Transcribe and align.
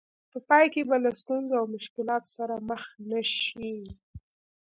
په 0.31 0.37
پای 0.47 0.65
کې 0.73 0.81
به 0.87 0.95
له 1.03 1.11
ستونزو 1.21 1.53
او 1.59 1.65
مشکلاتو 1.75 2.29
سره 2.37 2.55
مخ 2.69 2.83
نه 3.09 3.21
شئ. 3.33 3.75